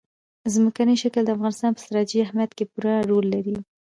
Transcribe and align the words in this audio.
ځمکنی 0.53 0.95
شکل 1.03 1.21
د 1.25 1.29
افغانستان 1.37 1.71
په 1.73 1.81
ستراتیژیک 1.83 2.23
اهمیت 2.25 2.51
کې 2.57 2.65
پوره 2.71 2.95
رول 3.09 3.25
لري. 3.33 3.55